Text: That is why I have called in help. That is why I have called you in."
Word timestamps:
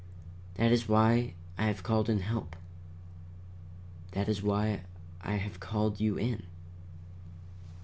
That 0.55 0.71
is 0.71 0.89
why 0.89 1.35
I 1.59 1.67
have 1.67 1.83
called 1.83 2.09
in 2.09 2.21
help. 2.21 2.55
That 4.13 4.27
is 4.27 4.41
why 4.41 4.81
I 5.21 5.35
have 5.35 5.59
called 5.59 5.99
you 5.99 6.17
in." 6.17 6.41